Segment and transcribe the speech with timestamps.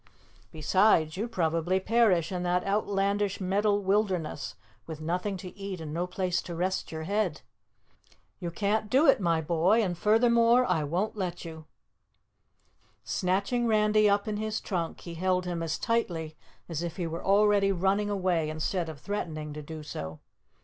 [0.51, 4.55] Besides, you'd probably perish in that outlandish metal wilderness
[4.87, 7.41] with nothing to eat and no place to rest your head.
[8.39, 11.65] You can't do it, my boy, and furthermore, I won't let you."
[13.03, 16.35] Snatching Randy up in his trunk, he held him as tightly
[16.67, 20.19] as if he were already running away instead of threatening to do so.